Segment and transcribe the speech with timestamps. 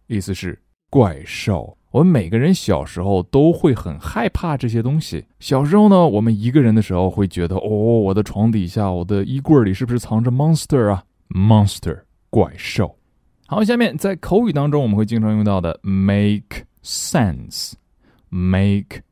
[0.06, 0.58] 意思是
[0.88, 1.76] 怪兽。
[1.90, 5.26] 我们每个人小时候都会很害怕这些东西。
[5.40, 12.04] 小时候呢，我们一个人的时候会觉得，哦，我的床底下、我的衣柜里是不是藏着 monster 啊？monster。
[12.32, 12.98] 怪兽。
[13.46, 17.82] 好，下面在口语当中我们会经常用到的 make sense，make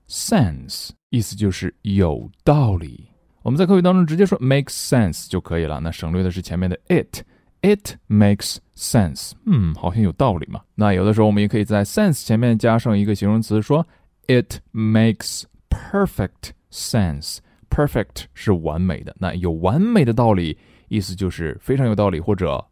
[0.08, 3.06] sense 意思就是有道理。
[3.42, 10.62] 我们在口语当中直接说 make sense 就可以了，那省略的是前面的 it，it makes sense，嗯，好像有道理嘛。
[10.74, 13.86] 那有的时候我们也可以在 sense 前面加上一个形容词，说
[14.28, 20.56] it makes perfect sense，perfect 是完美的，那有完美的道理，
[20.88, 22.64] 意思就是非常有道理或者。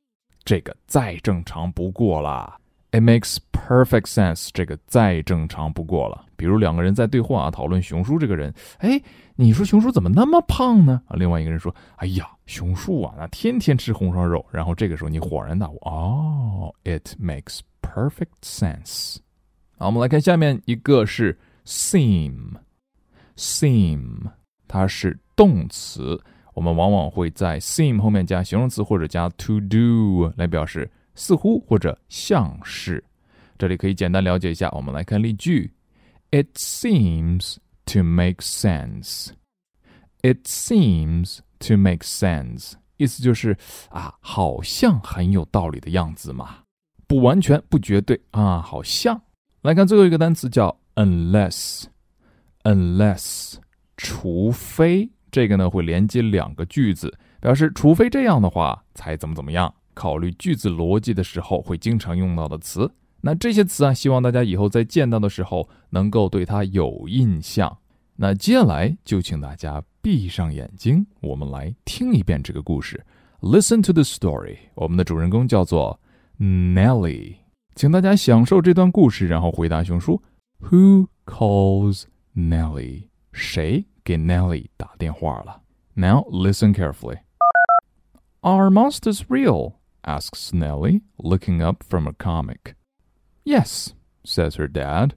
[0.48, 2.58] 这个再正常不过了
[2.92, 4.48] ，It makes perfect sense。
[4.54, 6.24] 这个再正常不过了。
[6.38, 8.98] 比如两个人在对话啊，讨论熊叔这个人，哎，
[9.36, 11.02] 你说熊叔怎么那么胖呢？
[11.06, 14.42] 啊，另外一个人说，哎呀，熊叔啊，那天天吃红烧肉。
[14.50, 19.18] 然后这个时候你恍然大悟，哦，It makes perfect sense。
[19.76, 22.62] 好，我们来看下面一个是 seem，seem，
[24.66, 26.18] 它是动词。
[26.58, 33.04] 我们往往会在 seem 后面加形容词或者加 to do 来表示似乎或者像是。
[33.56, 34.68] 这里可以简单了解一下。
[34.72, 35.72] 我们来看例句
[36.32, 39.28] ：It seems to make sense.
[40.22, 43.56] It seems to make sense，意思就是
[43.90, 46.64] 啊，好像很有道理的样子嘛，
[47.06, 49.22] 不完全，不绝对啊，好像。
[49.62, 53.54] 来看最后一个单词叫 unless，unless，
[53.96, 55.08] 除非。
[55.30, 59.74] 这个呢会连接两个句子，表示除非这样的话才怎么怎么样。
[59.94, 62.90] 考虑句子逻辑的时候会经常用到的词。
[63.20, 67.78] 那这些词啊，希望大家以后在见到的时候能够对它有印象。
[68.14, 73.04] 那接下来就请大家闭上眼睛，我们来听一遍这个故事。
[73.40, 74.56] Listen to the story。
[74.74, 76.00] 我们的主人公叫做
[76.38, 77.34] Nelly，
[77.74, 80.22] 请大家享受这段故事，然后回答熊叔
[80.60, 82.04] ：Who calls
[82.36, 83.08] Nelly？
[83.32, 83.84] 谁？
[84.07, 85.61] 给 Nelly 打电话了。
[85.95, 87.19] Now listen carefully.
[88.41, 89.79] Are monsters real?
[90.05, 92.75] asks Nellie, looking up from a comic.
[93.45, 93.93] Yes,
[94.25, 95.15] says her dad.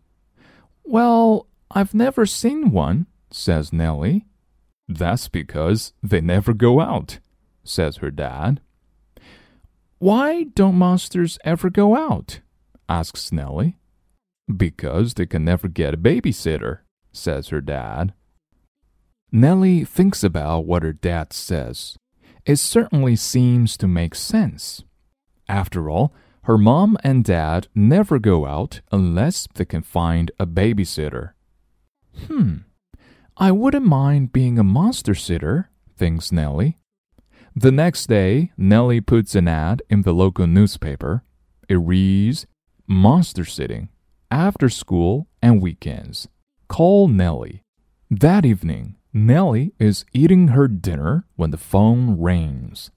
[0.84, 4.26] Well, I've never seen one, says Nellie.
[4.88, 7.18] That's because they never go out,
[7.64, 8.60] says her dad.
[9.98, 12.40] Why don't monsters ever go out?
[12.88, 13.78] asks Nellie.
[14.54, 16.80] Because they can never get a babysitter,
[17.12, 18.12] says her dad.
[19.31, 21.97] Nellie thinks about what her dad says.
[22.45, 24.83] It certainly seems to make sense.
[25.47, 31.31] After all, her mom and dad never go out unless they can find a babysitter.
[32.27, 32.57] Hmm,
[33.37, 36.77] I wouldn't mind being a monster sitter, thinks Nellie.
[37.55, 41.23] The next day, Nellie puts an ad in the local newspaper.
[41.69, 42.47] It reads,
[42.87, 43.89] Monster sitting,
[44.29, 46.27] after school and weekends.
[46.67, 47.63] Call Nellie.
[48.09, 52.91] That evening, Nellie is eating her dinner when the phone rings.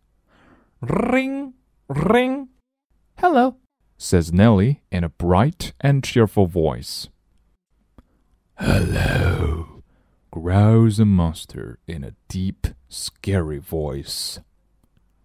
[0.81, 1.55] Ring,
[1.89, 2.49] ring.
[3.19, 3.57] Hello,
[3.99, 7.09] says Nellie in a bright and cheerful voice.
[8.59, 9.83] Hello,
[10.31, 14.39] growls a monster in a deep, scary voice.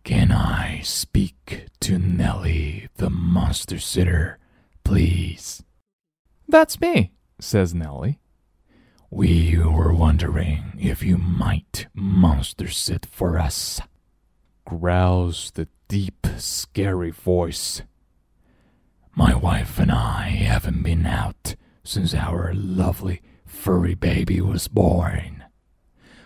[0.03, 4.39] Can I speak to Nellie, the monster sitter,
[4.83, 5.61] please?
[6.47, 8.17] That's me, says Nellie.
[9.10, 13.80] We were wondering if you might monster sit for us,
[14.64, 17.82] growls the deep, scary voice.
[19.14, 21.54] My wife and I haven't been out
[21.84, 25.44] since our lovely furry baby was born.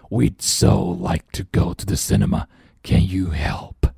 [0.09, 2.49] We'd so like to go to the cinema.
[2.83, 3.93] Can you help?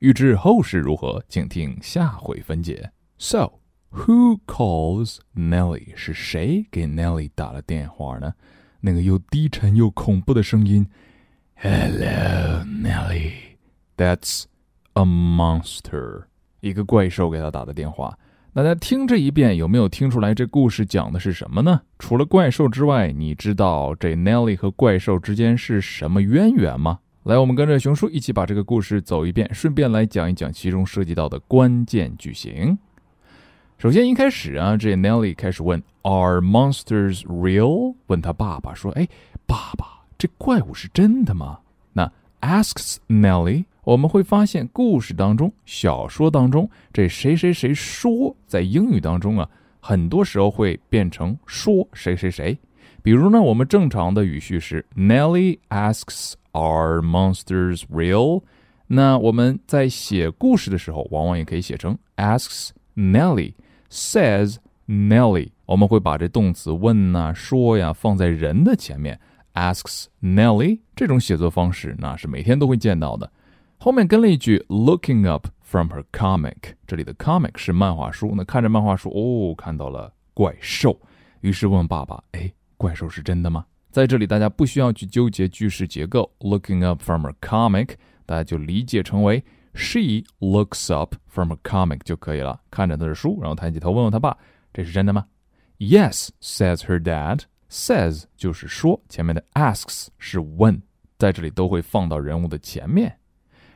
[0.00, 2.92] 欲知后事如何，请听下回分解。
[3.16, 3.59] So.
[3.93, 5.93] Who calls Nelly？
[5.95, 8.33] 是谁给 Nelly 打了电话呢？
[8.79, 10.87] 那个又低沉又恐怖的声音
[11.55, 14.45] ，Hello Nelly，That's
[14.93, 16.23] a monster，
[16.61, 18.17] 一个怪兽给他打的电话。
[18.53, 21.81] 大家听这一遍，有没有听出来这故事讲的是什么呢？
[21.99, 26.99] 除了怪兽之外，你知道这 Nelly 和怪兽之间是什么渊源吗？
[27.23, 32.77] 来，我们跟着熊叔一起把这个故事走一遍，顺便来讲一讲其中涉及到的关键句型。
[33.81, 37.95] 首先一开始啊，这 Nelly 开始问 Are monsters real？
[38.05, 39.07] 问他爸爸说：“哎，
[39.47, 41.57] 爸爸，这怪物是真的吗？”
[41.91, 42.07] 那
[42.41, 49.49] asks Nelly 我们会发现故事当中、小说当中，这谁谁谁说，在英语当中啊，
[49.79, 52.55] 很多时候会变成说谁谁谁。
[53.01, 58.43] 比如呢，我们正常的语序是 Nelly asks Are monsters real？
[58.85, 63.53] 那我们在写故事的时候，往往也可以写成 asks Nelly
[63.91, 64.55] says
[64.87, 65.51] Nelly。
[65.65, 69.19] 我们会把这动词问呐、说呀放在人的前面
[69.53, 70.79] ，asks Nelly。
[70.95, 73.31] 这种写作方式那是每天都会见到的。
[73.77, 78.33] 后面跟了一句 looking up from her comic，这里的 comic 是漫画书。
[78.35, 80.99] 那看着漫画书，哦，看到了怪兽，
[81.41, 87.95] 于是问爸爸：“哎，怪兽是真的吗？”在这里，大家不需要去纠结句式结构，looking up from her comic，
[88.25, 92.61] 大家就理解成为 she looks up from her comic 就可以了。
[92.69, 94.37] 看着她的书，然后抬起头问问他爸
[94.73, 95.25] ：“这是真的吗
[95.79, 97.41] ？”Yes says her dad。
[97.69, 100.81] says 就是说，前面的 asks 是问，
[101.17, 103.17] 在这里都会放到人物的前面。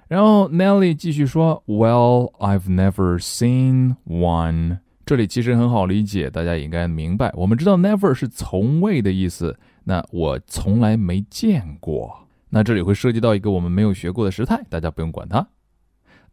[0.10, 7.32] 然后 Nelly 继续说：“Well, I've never seen one。”这里其实很好理解，大家应该明白。
[7.36, 12.28] 我们知道 “never” 是从未的意思，那我从来没见过。
[12.50, 15.48] 那这里会涉及到一个我们没有学过的时态，大家不用管它。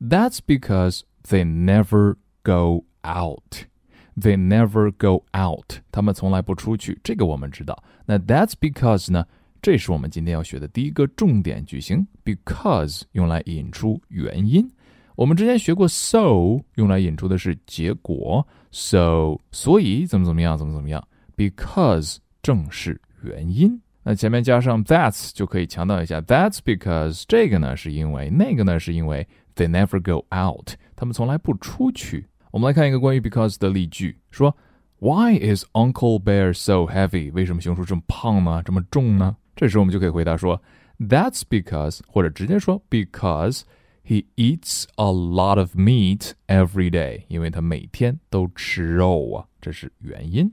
[0.02, 3.66] That's because they never go out.
[4.18, 5.80] They never go out.
[5.92, 7.82] 他们从来不出去，这个我们知道。
[8.04, 9.24] 那 That's because 呢？
[9.62, 14.68] 这是我们今天要学的第一个重点句型，because 用来引出原因。
[15.14, 21.06] 我们之前学过 so 用来引出的是结果，so 所以怎么怎么样，怎么怎么样
[21.36, 23.80] ，because 正是原因。
[24.02, 29.24] 那前面加上 that's 就可以强调一下，that's because 这个呢是因为，那个呢是因为
[29.55, 32.27] they never go out，他们从来不出去。
[32.51, 34.55] 我们来看一个关于 because 的例句，说
[34.99, 37.31] Why is Uncle Bear so heavy？
[37.31, 38.63] 为什么熊叔这么胖呢？
[38.63, 39.35] 这么重呢？
[39.55, 40.61] 这时候我们就可以回答说，
[40.99, 43.61] That's because，或者直接说 because
[44.03, 50.51] he eats a lot of meat every day，因为他每天都吃肉啊，这是原因。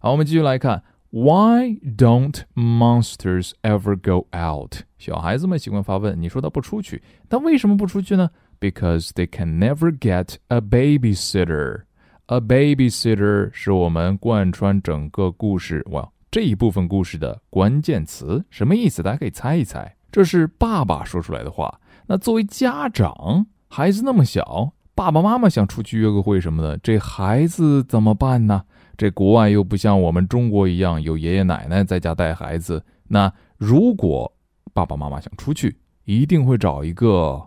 [0.00, 4.83] 好，我们继续来看 ，Why don't monsters ever go out？
[4.97, 8.29] 小孩子们喜欢发问，你说他不出去，但为什么不出去呢
[8.59, 11.83] ？Because they can never get a babysitter。
[12.27, 19.01] A babysitter 是我们贯穿整个故事哇这一部分故事的关键词什么意思？
[19.01, 19.95] 大家可以猜一猜。
[20.11, 21.79] 这是爸爸说出来的话。
[22.05, 28.63] 那作为家长，孩子那么小，爸爸妈妈想出去约个会什么的，这孩子怎么办呢？
[28.99, 32.83] 这国外又不像我们中国一样有爷爷奶奶在家带孩子。
[33.07, 34.29] 那如果
[34.73, 37.41] 爸爸妈妈想出去，一定会找一个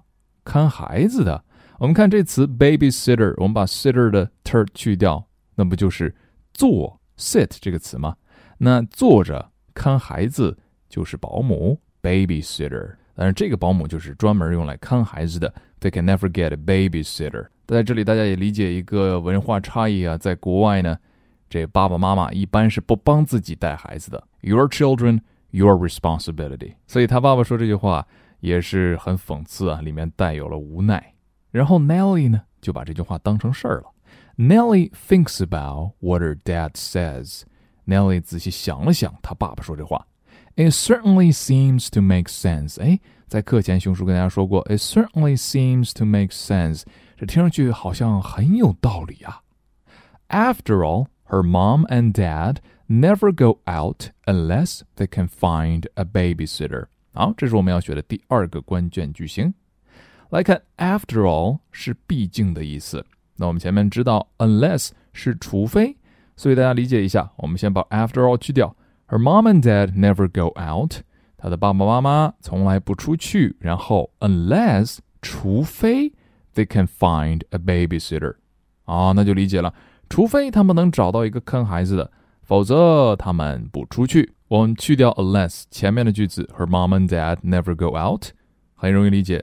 [0.44, 1.44] 看孩子的。
[1.78, 5.22] 我们看这词 babysitter，我们把 sitter 的 ter 去掉，
[5.54, 6.14] 那不就是
[6.54, 8.16] 坐 sit 这个词吗？
[8.56, 10.56] 那坐着看孩子
[10.88, 15.52] 就是保姆 babysitter，但是这个保姆就是专门用来看孩子的。
[15.82, 17.48] They can never get a babysitter。
[17.66, 20.96] 在这里，大家也理解一个文化差异啊，在国外呢，
[21.51, 24.23] 这爸爸妈妈一般是不帮自己带孩子的。
[24.41, 25.21] Your children,
[25.51, 26.75] your responsibility。
[26.87, 28.05] 所以他爸爸说这句话
[28.39, 31.13] 也是很讽刺啊，里面带有了无奈。
[31.51, 33.85] 然后 Nelly 呢就把这句话当成事儿了。
[34.37, 40.05] Nelly thinks about what her dad says。Nelly 仔细想了想，他爸爸说这话，
[40.55, 42.81] It certainly seems to make sense。
[42.81, 46.83] 哎，在课前熊叔跟大家说过，It certainly seems to make sense。
[47.15, 49.41] 这听上去好像很有道理啊。
[50.29, 52.57] After all, her mom and dad
[52.87, 56.87] never go out unless they can find a babysitter。
[57.13, 59.53] 好，这是我们要学的第二个关键句型。
[60.29, 63.05] 来看，after all 是毕竟的意思。
[63.37, 65.97] 那我们前面知道，unless 是除非。
[66.35, 68.75] 所以大家理解一下，我们先把 after all 去掉。
[69.07, 71.01] Her mom and dad never go out。
[71.37, 73.55] 她的爸爸妈妈从来不出去。
[73.59, 76.13] 然后 unless 除非
[76.53, 78.35] they can find a babysitter。
[78.85, 79.73] 啊，那就理解了。
[80.12, 84.34] 除非他们能找到一个看孩子的，否则他们不出去。
[84.48, 88.26] 我们去掉 unless 前面的句子，Her mom and dad never go out，
[88.74, 89.42] 很容易理解。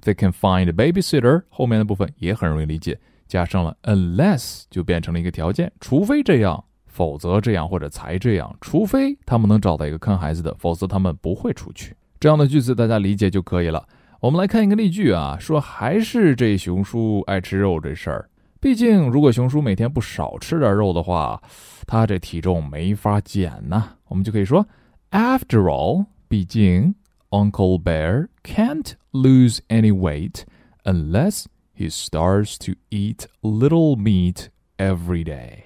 [0.00, 2.98] They can find babysitter，后面的部分也很容易理解。
[3.28, 8.56] 加上了 unless 就变成了一个条件，除非这样，否则这样或者才这样。
[8.62, 11.94] 除非他们能找到一个看孩子的，否则他们不会出去。
[12.18, 13.86] 这样的句子大家理解就可以了。
[14.20, 18.30] 我们来看一个例句啊，说还是这熊叔爱吃肉这事儿。
[18.66, 21.40] 毕竟如果熊叔每天不少吃点肉的话，
[21.86, 23.92] 他这体重没法减呐。
[24.08, 24.66] 我们就可以说
[25.12, 26.96] ，After all，毕竟
[27.30, 30.42] Uncle Bear can't lose any weight
[30.82, 31.44] unless
[31.78, 34.46] he starts to eat little meat
[34.78, 35.60] every day.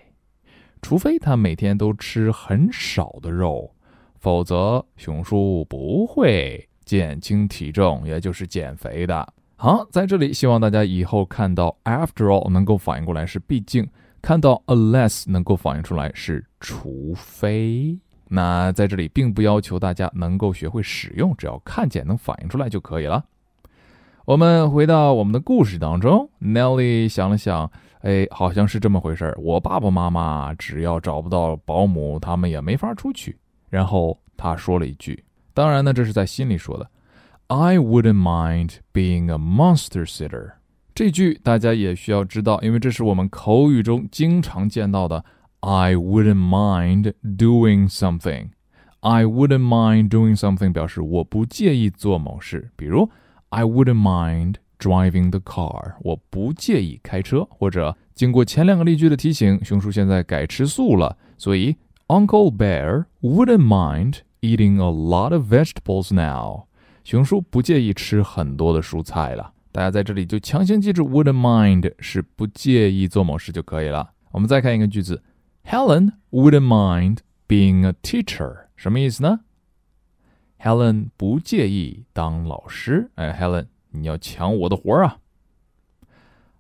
[0.83, 3.75] 除非他每天都吃很少的肉，
[4.19, 9.27] 否则熊叔不会减轻体重，也就是减肥的。
[9.63, 13.87] 好，在这里希望大家以后看到 after all 能够反应过来是毕竟，
[14.23, 17.95] 看到 unless 能够反应出来是除非。
[18.27, 23.23] 那在这里并不要求大家能够学会使用，只要看见能反应出来就可以了。
[24.25, 29.37] 我们回到我们的故事当中，Nelly 想了想，哎，好像是这么回事儿。
[29.39, 33.37] 我爸爸妈妈只要找不到保姆，他们也没法出去。
[33.69, 36.91] 然后他说了一句，当然呢，这是在心里说的
[37.50, 40.54] ，I wouldn't mind being a monster sitter。
[40.94, 45.26] 这句大家也需要知道，因为这是我们口语中经常见到的。
[45.60, 48.50] I wouldn't mind doing something.
[49.02, 53.10] I wouldn't mind doing something 表示我不介意做某事，比如
[53.50, 57.46] I wouldn't mind driving the car，我不介意开车。
[57.50, 61.76] 或者经过前两个例句的提醒，熊叔现在改吃素了，所以
[62.08, 66.66] Uncle Bear wouldn't mind eating a lot of vegetables now。
[67.11, 69.53] 熊叔不介意吃很多的蔬菜了。
[69.73, 74.13] 大家在这里就强行记住 wouldn't mind 是不介意做某事就可以了。
[74.31, 75.21] 我们再看一个句子。
[75.65, 77.17] Helen wouldn't mind
[77.49, 79.41] being a teacher，什么意思呢
[80.61, 83.11] ？Helen 不介意当老师。
[83.17, 85.19] 哎，Helen，你要抢我的活儿啊！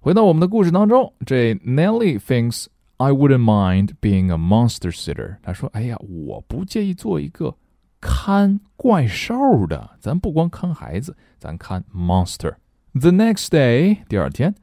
[0.00, 2.66] 回到我们的故事当中，这 Nelly thinks
[2.96, 5.36] I wouldn't mind being a monster sitter。
[5.44, 7.54] 他说：“哎呀，我不介意做一个
[7.99, 9.97] 看怪兽的。
[9.99, 12.55] 咱不光看孩子，咱看 monster。”
[12.93, 14.55] The next day，第二天，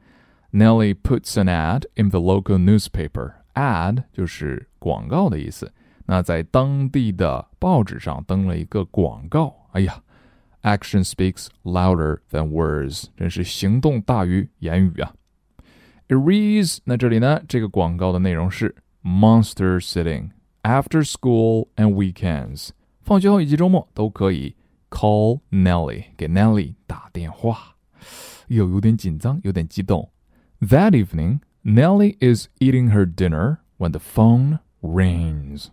[0.51, 5.71] Nelly puts an ad in the local newspaper。ad 就是广告的意思。
[6.05, 9.55] 那在当地的报纸上登了一个广告。
[9.71, 10.01] 哎呀，
[10.63, 15.13] action speaks louder than words，真是行动大于言语啊。
[16.07, 20.31] It reads，那这里呢，这个广告的内容是 monster sitting
[20.63, 22.69] after school and weekends，
[23.07, 24.55] 放学后以及周末都可以
[24.89, 27.75] call Nelly，给 Nelly 打电话。
[28.47, 30.11] 又有点紧张，有点激动。
[30.61, 35.67] That evening。Nellie is eating her dinner when the phone rings。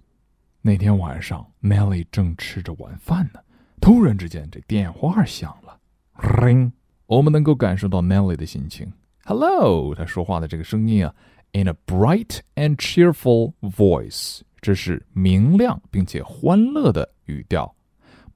[0.63, 3.41] 那天晚上，Nellie 正吃着晚饭呢，
[3.81, 5.81] 突然之间这电话响了，
[6.17, 6.71] ring。
[7.07, 8.93] 我们能够感受到 Nellie 的心情。
[9.25, 11.13] Hello，他说话的这个声音啊，
[11.51, 17.76] in a bright and cheerful voice，这是明亮并且欢乐的 语调。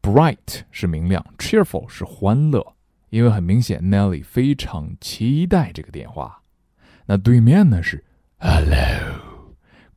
[0.01, 2.75] Bright 是明亮，cheerful 是欢乐，
[3.09, 6.41] 因为很明显，Nelly 非常期待这个电话。
[7.05, 8.03] 那对面呢是
[8.37, 9.19] hello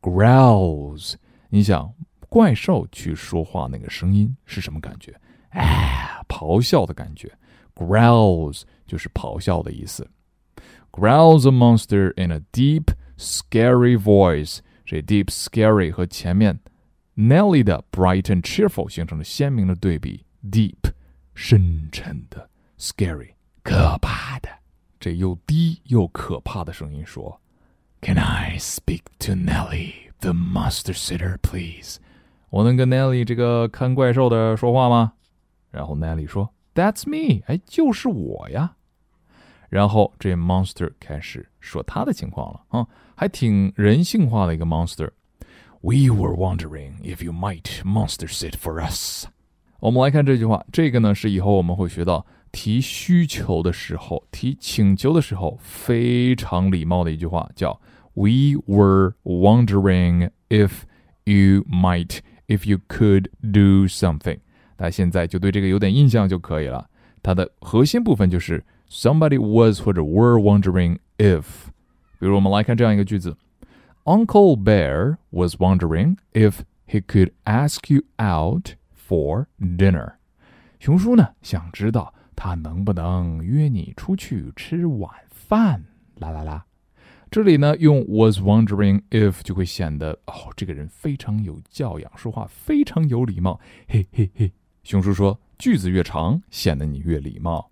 [0.00, 1.14] growls。
[1.50, 1.92] 你想
[2.28, 5.14] 怪兽去说话那个声音是什么感觉？
[5.50, 7.30] 哎，咆哮的感觉。
[7.75, 10.08] growls 就是咆哮的意思。
[10.90, 12.87] growls a monster in a deep
[13.18, 14.58] scary voice。
[14.84, 16.58] 这 deep scary 和前面
[17.16, 20.25] Nelly 的 bright and cheerful 形成了鲜明的对比。
[20.50, 20.90] deep
[21.35, 23.31] 深沉的，scary
[23.62, 24.49] 可怕的。
[24.99, 27.40] 这又低又可怕的声音说
[28.00, 31.97] ：“Can I speak to Nelly, the monster sitter, please？”
[32.50, 35.12] 我能跟 Nelly 这个看怪兽的说话吗？
[35.71, 38.76] 然后 Nelly 说：“That's me，哎，就是我呀。”
[39.71, 45.11] 然后这 monster 开始说他的情况了啊，还挺人性化的一个 monster。
[45.81, 49.27] We were wondering if you might monster sit for us。
[49.79, 52.25] 我们来看这句话，这个呢是以后我们会学到。
[52.50, 57.79] 提需求的时候，提请求的时候，非常礼貌的一句话叫
[58.13, 60.72] "We were wondering if
[61.25, 64.39] you might, if you could do something."
[64.77, 66.89] 大家现在就对这个有点印象就可以了。
[67.22, 71.43] 它的核心部分就是 somebody was 或者 were wondering if。
[72.17, 73.36] 比如我们来看这样一个句子
[74.04, 80.14] ：Uncle Bear was wondering if he could ask you out for dinner。
[80.78, 82.14] 熊叔呢想知道。
[82.35, 85.85] 他能不能约你出去吃晚饭？
[86.16, 86.64] 啦啦啦！
[87.30, 93.61] 这里呢，用 was wondering if 就会显得哦，这个人非常有教养，说话非常有礼貌。
[93.87, 94.50] 嘿嘿嘿，
[94.82, 97.71] 熊叔说，句子越长，显得你越礼貌。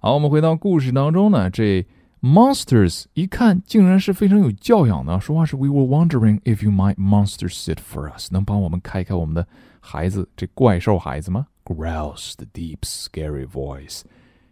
[0.00, 1.86] 好，我们回到故事当中呢，这
[2.21, 9.47] monsters 一看竟然是非常有教养的，说话是 We were wondering if you might monster sit for us，能帮我们开开我们的
[9.81, 11.47] 孩子，这怪兽孩子吗？
[11.65, 14.01] growls the deep, scary voice，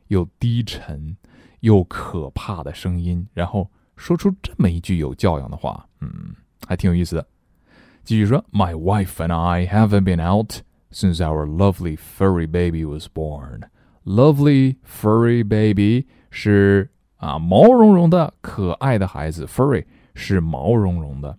[0.08, 1.16] 又低沉
[1.62, 6.36] 又可怕的声音，然后说出这么一句有教养的话，嗯，
[6.68, 7.28] 还挺有意思的。
[8.04, 13.62] 继续说，My wife and I haven't been out since our lovely furry baby was born.
[14.04, 21.37] Lovely furry baby 是 啊毛茸茸的可爱的孩子，furry 是毛茸茸的。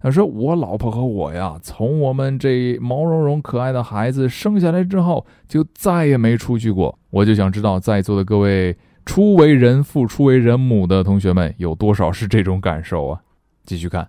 [0.00, 6.96] 他说：“我老婆和我呀，从我们这毛茸茸可爱的孩子生下来之后，就再也没出去过。
[7.10, 13.20] 我就想知道，在座的各位初为人父、初为人母的同学们，有多少是这种感受啊？”
[13.64, 14.08] 继续看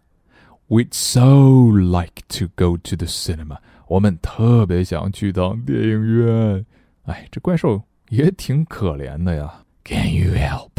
[0.68, 3.58] ，We'd so like to go to the cinema。
[3.88, 6.66] 我们特别想去趟电影院。
[7.06, 9.64] 哎，这怪兽也挺可怜的呀。
[9.84, 10.77] Can you help？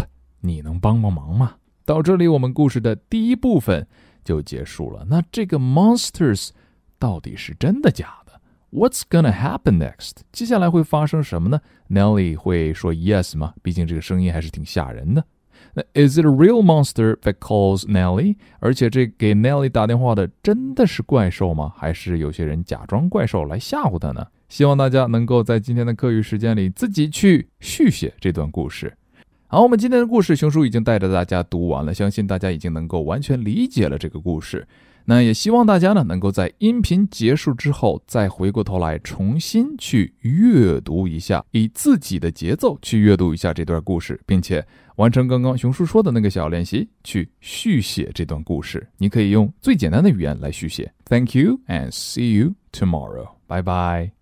[0.49, 1.57] 你能帮帮忙吗？
[1.85, 3.87] 到这里，我们故事的第一部分。
[4.25, 5.07] 就结束了。
[5.09, 6.51] 那这个 monsters
[6.99, 8.39] 到底是真的假的
[8.71, 10.17] ？What's gonna happen next？
[10.33, 13.55] 接下来会发生什么呢？Nelly 会说 yes 吗？
[13.63, 15.25] 毕竟这个声音还是挺吓人的。
[15.73, 18.37] 那 Is it a real monster that calls Nelly？
[18.59, 21.73] 而且这给 Nelly 打电话的真的是怪兽吗？
[21.75, 24.27] 还是有些人假装怪兽来吓唬他呢？
[24.51, 28.95] 希望大家能够在今天的课余时间里自己去续写这段故事。
[29.51, 34.69] 好，我们今天的故事，熊叔已经带着大家读完了，相信大家已经能够完全理解了这个故事。
[35.07, 44.63] 那也希望大家呢，能够在音频结束之后，再回过头来重新去阅读一下，以自己的节奏去阅读一下这段故事，并且
[44.97, 48.87] 完成刚刚熊叔说的那个小练习，去续写这段故事。
[48.99, 50.93] 你可以用最简单的语言来续写。
[51.07, 53.29] Thank you and see you tomorrow.
[53.47, 54.18] Bye bye.